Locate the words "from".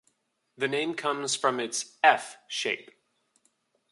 1.35-1.59